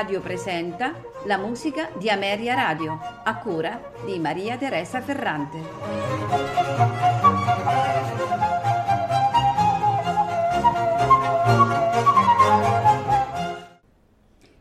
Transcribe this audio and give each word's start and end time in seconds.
Radio 0.00 0.22
presenta 0.22 0.94
la 1.26 1.36
musica 1.36 1.90
di 1.98 2.08
Ameria 2.08 2.54
Radio, 2.54 2.98
a 3.22 3.36
cura 3.36 3.92
di 4.06 4.18
Maria 4.18 4.56
Teresa 4.56 5.02
Ferrante. 5.02 5.58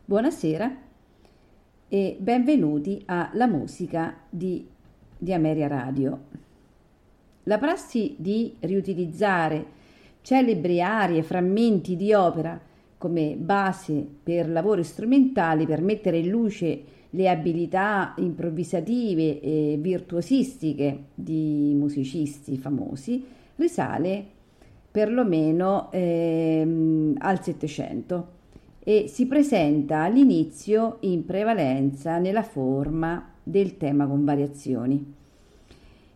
Buonasera 0.04 0.76
e 1.88 2.18
benvenuti 2.20 3.02
a 3.06 3.30
La 3.32 3.48
musica 3.48 4.18
di, 4.30 4.68
di 5.18 5.32
Ameria 5.32 5.68
Radio. 5.70 6.20
La 7.44 7.58
prassi 7.58 8.14
di 8.20 8.58
riutilizzare 8.60 9.66
celebri 10.22 10.82
arie, 10.82 11.24
frammenti 11.24 11.96
di 11.96 12.12
opera 12.12 12.68
come 13.00 13.36
base 13.38 14.06
per 14.22 14.50
lavori 14.50 14.84
strumentali 14.84 15.66
per 15.66 15.82
mettere 15.82 16.18
in 16.18 16.30
luce 16.30 16.84
le 17.12 17.30
abilità 17.30 18.14
improvvisative 18.18 19.40
e 19.40 19.78
virtuosistiche 19.80 21.06
di 21.16 21.74
musicisti 21.76 22.58
famosi 22.58 23.26
risale 23.56 24.24
perlomeno 24.92 25.90
ehm, 25.92 27.16
al 27.20 27.42
Settecento 27.42 28.38
e 28.80 29.06
si 29.08 29.28
presenta 29.28 30.04
all'inizio 30.04 30.98
in 31.02 31.26
prevalenza 31.26 32.18
nella 32.18 32.44
forma 32.44 33.32
del 33.42 33.78
tema 33.78 34.08
con 34.08 34.26
variazioni. 34.26 35.14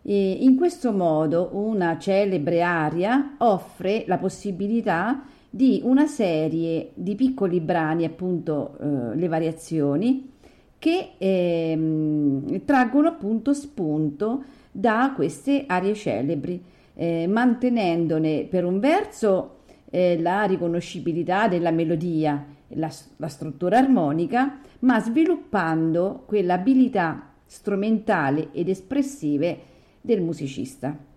E 0.02 0.30
in 0.32 0.56
questo 0.56 0.92
modo 0.92 1.50
una 1.52 1.98
celebre 1.98 2.62
aria 2.62 3.36
offre 3.38 4.04
la 4.06 4.18
possibilità 4.18 5.22
di 5.54 5.80
una 5.84 6.08
serie 6.08 6.90
di 6.94 7.14
piccoli 7.14 7.60
brani, 7.60 8.04
appunto 8.04 8.76
eh, 8.76 9.14
le 9.14 9.28
variazioni, 9.28 10.32
che 10.80 11.10
eh, 11.16 12.60
traggono 12.64 13.06
appunto 13.06 13.54
spunto 13.54 14.42
da 14.72 15.12
queste 15.14 15.62
arie 15.68 15.94
celebri, 15.94 16.60
eh, 16.94 17.28
mantenendone 17.28 18.48
per 18.50 18.64
un 18.64 18.80
verso 18.80 19.58
eh, 19.90 20.20
la 20.20 20.42
riconoscibilità 20.42 21.46
della 21.46 21.70
melodia, 21.70 22.44
la, 22.70 22.90
la 23.18 23.28
struttura 23.28 23.78
armonica, 23.78 24.58
ma 24.80 24.98
sviluppando 24.98 26.24
quell'abilità 26.26 27.30
strumentale 27.46 28.48
ed 28.50 28.68
espressive 28.68 29.58
del 30.00 30.20
musicista. 30.20 31.13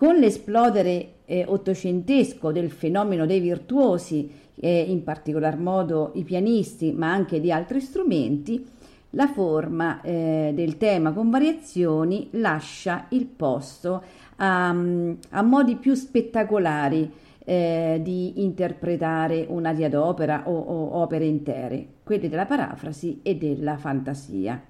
Con 0.00 0.16
l'esplodere 0.16 1.16
eh, 1.26 1.44
ottocentesco 1.46 2.52
del 2.52 2.70
fenomeno 2.70 3.26
dei 3.26 3.38
virtuosi, 3.38 4.32
eh, 4.54 4.80
in 4.80 5.02
particolar 5.02 5.58
modo 5.58 6.12
i 6.14 6.24
pianisti, 6.24 6.90
ma 6.92 7.12
anche 7.12 7.38
di 7.38 7.52
altri 7.52 7.82
strumenti, 7.82 8.66
la 9.10 9.26
forma 9.26 10.00
eh, 10.00 10.52
del 10.54 10.78
tema 10.78 11.12
con 11.12 11.28
variazioni 11.28 12.28
lascia 12.30 13.08
il 13.10 13.26
posto 13.26 14.02
a, 14.36 14.68
a 14.70 15.42
modi 15.42 15.76
più 15.76 15.92
spettacolari 15.92 17.12
eh, 17.44 18.00
di 18.02 18.42
interpretare 18.42 19.44
un'aria 19.50 19.90
d'opera 19.90 20.44
o, 20.46 20.58
o 20.58 20.96
opere 20.96 21.26
intere, 21.26 21.86
quelli 22.04 22.30
della 22.30 22.46
parafrasi 22.46 23.20
e 23.22 23.36
della 23.36 23.76
fantasia 23.76 24.64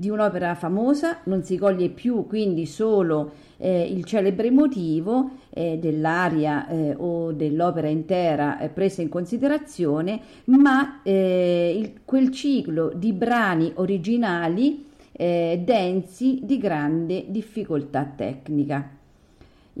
di 0.00 0.10
un'opera 0.10 0.54
famosa, 0.54 1.22
non 1.24 1.42
si 1.42 1.58
coglie 1.58 1.88
più 1.88 2.24
quindi 2.28 2.66
solo 2.66 3.32
eh, 3.56 3.82
il 3.82 4.04
celebre 4.04 4.48
motivo 4.52 5.30
eh, 5.50 5.76
dell'aria 5.76 6.68
eh, 6.68 6.94
o 6.96 7.32
dell'opera 7.32 7.88
intera 7.88 8.60
eh, 8.60 8.68
presa 8.68 9.02
in 9.02 9.08
considerazione, 9.08 10.20
ma 10.44 11.00
eh, 11.02 11.76
il, 11.76 11.94
quel 12.04 12.30
ciclo 12.30 12.92
di 12.94 13.12
brani 13.12 13.72
originali 13.74 14.86
eh, 15.10 15.60
densi 15.64 16.42
di 16.44 16.58
grande 16.58 17.24
difficoltà 17.26 18.04
tecnica. 18.04 18.90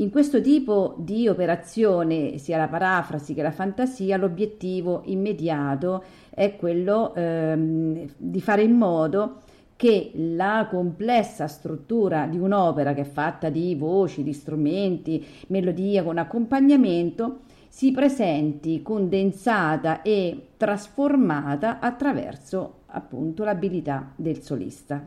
In 0.00 0.10
questo 0.10 0.40
tipo 0.40 0.96
di 0.98 1.28
operazione, 1.28 2.38
sia 2.38 2.58
la 2.58 2.66
parafrasi 2.66 3.34
che 3.34 3.42
la 3.42 3.52
fantasia, 3.52 4.16
l'obiettivo 4.16 5.02
immediato 5.04 6.02
è 6.30 6.56
quello 6.56 7.14
ehm, 7.14 8.08
di 8.16 8.40
fare 8.40 8.62
in 8.62 8.72
modo 8.72 9.42
che 9.78 10.10
la 10.14 10.66
complessa 10.68 11.46
struttura 11.46 12.26
di 12.26 12.36
un'opera 12.36 12.94
che 12.94 13.02
è 13.02 13.04
fatta 13.04 13.48
di 13.48 13.76
voci, 13.76 14.24
di 14.24 14.32
strumenti, 14.32 15.24
melodia 15.46 16.02
con 16.02 16.18
accompagnamento, 16.18 17.42
si 17.68 17.92
presenti 17.92 18.82
condensata 18.82 20.02
e 20.02 20.48
trasformata 20.56 21.78
attraverso 21.78 22.80
appunto 22.86 23.44
l'abilità 23.44 24.10
del 24.16 24.42
solista. 24.42 25.00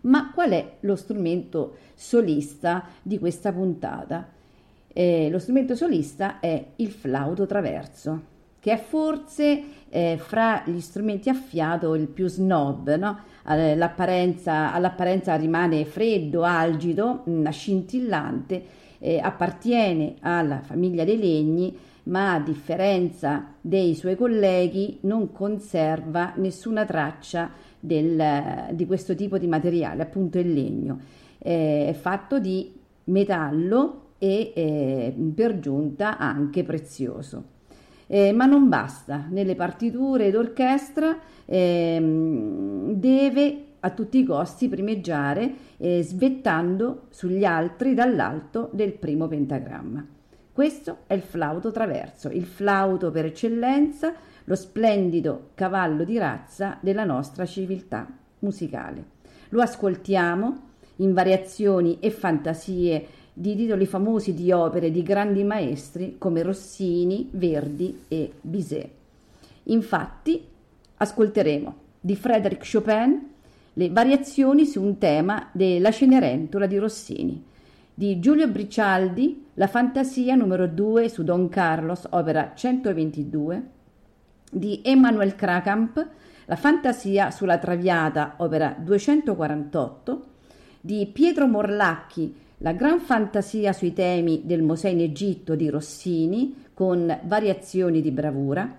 Ma 0.00 0.32
qual 0.34 0.50
è 0.50 0.78
lo 0.80 0.96
strumento 0.96 1.76
solista 1.94 2.84
di 3.00 3.20
questa 3.20 3.52
puntata? 3.52 4.26
Eh, 4.88 5.30
lo 5.30 5.38
strumento 5.38 5.76
solista 5.76 6.40
è 6.40 6.66
il 6.74 6.90
flauto 6.90 7.46
traverso, 7.46 8.22
che 8.58 8.72
è 8.72 8.76
forse 8.76 9.62
eh, 9.88 10.18
fra 10.18 10.64
gli 10.66 10.80
strumenti 10.80 11.28
a 11.28 11.34
fiato 11.34 11.94
il 11.94 12.08
più 12.08 12.26
snob, 12.26 12.92
no? 12.96 13.30
All'apparenza, 13.44 14.72
all'apparenza 14.72 15.34
rimane 15.36 15.84
freddo, 15.84 16.44
algido, 16.44 17.24
mm, 17.28 17.48
scintillante, 17.48 18.64
eh, 18.98 19.18
appartiene 19.18 20.14
alla 20.20 20.60
famiglia 20.60 21.04
dei 21.04 21.18
legni, 21.18 21.76
ma 22.04 22.34
a 22.34 22.40
differenza 22.40 23.54
dei 23.60 23.94
suoi 23.94 24.16
colleghi 24.16 24.98
non 25.02 25.32
conserva 25.32 26.32
nessuna 26.36 26.84
traccia 26.84 27.50
del, 27.78 28.68
di 28.72 28.86
questo 28.86 29.14
tipo 29.14 29.38
di 29.38 29.46
materiale, 29.46 30.02
appunto 30.02 30.38
il 30.38 30.52
legno. 30.52 30.98
Eh, 31.38 31.86
è 31.88 31.92
fatto 31.92 32.38
di 32.38 32.72
metallo 33.04 34.14
e 34.18 34.52
eh, 34.54 35.14
per 35.34 35.58
giunta 35.58 36.16
anche 36.16 36.62
prezioso. 36.62 37.44
Eh, 38.14 38.30
ma 38.32 38.44
non 38.44 38.68
basta, 38.68 39.24
nelle 39.30 39.54
partiture 39.54 40.30
d'orchestra 40.30 41.18
ehm, 41.46 42.92
deve 42.92 43.64
a 43.80 43.88
tutti 43.88 44.18
i 44.18 44.24
costi 44.24 44.68
primeggiare 44.68 45.50
eh, 45.78 46.02
svettando 46.02 47.06
sugli 47.08 47.46
altri 47.46 47.94
dall'alto 47.94 48.68
del 48.74 48.92
primo 48.92 49.28
pentagramma. 49.28 50.06
Questo 50.52 50.98
è 51.06 51.14
il 51.14 51.22
flauto 51.22 51.70
traverso, 51.70 52.28
il 52.28 52.44
flauto 52.44 53.10
per 53.10 53.24
eccellenza, 53.24 54.12
lo 54.44 54.56
splendido 54.56 55.52
cavallo 55.54 56.04
di 56.04 56.18
razza 56.18 56.76
della 56.82 57.04
nostra 57.04 57.46
civiltà 57.46 58.06
musicale. 58.40 59.04
Lo 59.48 59.62
ascoltiamo 59.62 60.60
in 60.96 61.14
variazioni 61.14 61.96
e 61.98 62.10
fantasie 62.10 63.06
di 63.32 63.56
titoli 63.56 63.86
famosi 63.86 64.34
di 64.34 64.52
opere 64.52 64.90
di 64.90 65.02
grandi 65.02 65.42
maestri 65.42 66.16
come 66.18 66.42
Rossini, 66.42 67.28
Verdi 67.32 68.04
e 68.08 68.32
Bizet. 68.40 68.90
Infatti, 69.64 70.44
ascolteremo 70.96 71.74
di 72.00 72.16
Frédéric 72.16 72.70
Chopin 72.70 73.30
le 73.74 73.90
variazioni 73.90 74.66
su 74.66 74.82
un 74.82 74.98
tema 74.98 75.48
della 75.52 75.90
Cenerentola 75.90 76.66
di 76.66 76.76
Rossini, 76.76 77.42
di 77.94 78.18
Giulio 78.18 78.48
Bricialdi 78.48 79.46
la 79.54 79.66
fantasia 79.66 80.34
numero 80.34 80.66
2 80.66 81.08
su 81.08 81.24
Don 81.24 81.48
Carlos, 81.48 82.06
opera 82.10 82.52
122, 82.54 83.62
di 84.50 84.80
Emmanuel 84.84 85.34
Krakamp 85.34 86.06
la 86.46 86.56
fantasia 86.56 87.30
sulla 87.30 87.58
Traviata, 87.58 88.34
opera 88.38 88.76
248, 88.78 90.26
di 90.80 91.08
Pietro 91.10 91.46
Morlacchi 91.46 92.34
la 92.62 92.72
gran 92.72 93.00
fantasia 93.00 93.72
sui 93.72 93.92
temi 93.92 94.42
del 94.44 94.62
Mosè 94.62 94.88
in 94.88 95.00
Egitto 95.00 95.56
di 95.56 95.68
Rossini, 95.68 96.66
con 96.72 97.18
variazioni 97.24 98.00
di 98.00 98.12
bravura, 98.12 98.78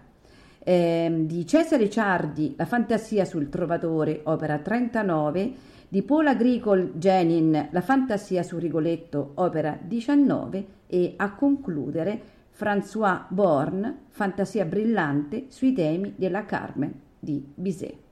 eh, 0.60 1.14
di 1.26 1.46
Cesare 1.46 1.90
Ciardi, 1.90 2.54
La 2.56 2.66
fantasia 2.66 3.26
sul 3.26 3.50
Trovatore, 3.50 4.22
opera 4.24 4.58
39, 4.58 5.54
di 5.90 6.02
Paul 6.02 6.28
Agricol 6.28 6.94
Genin, 6.96 7.68
La 7.72 7.82
fantasia 7.82 8.42
su 8.42 8.58
Rigoletto, 8.58 9.32
opera 9.36 9.78
19, 9.80 10.66
e 10.88 11.16
a 11.18 11.34
concludere 11.34 12.22
François 12.58 13.26
Born, 13.28 13.98
Fantasia 14.08 14.64
brillante 14.64 15.48
sui 15.50 15.74
temi 15.74 16.14
della 16.16 16.46
Carmen 16.46 16.94
di 17.20 17.46
Bizet. 17.54 18.03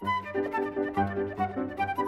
Thank 0.00 0.36
you. 1.98 2.07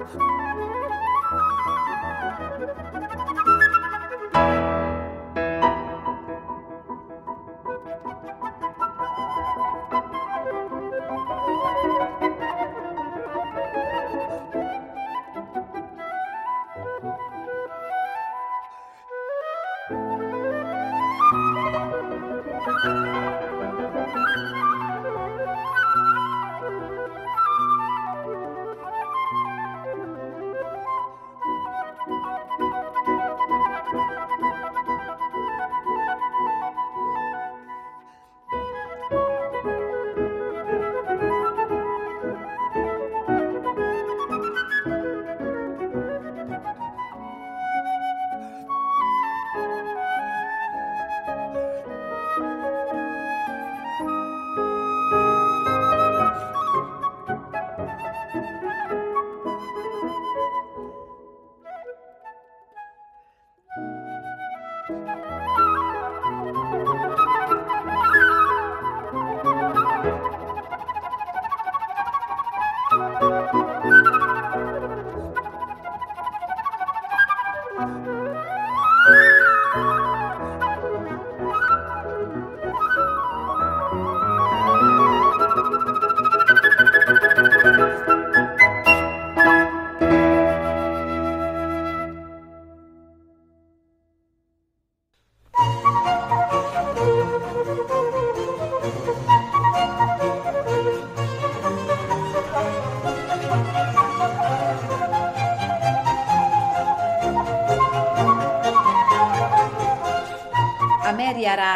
Thank 0.00 0.14
you. 3.34 3.39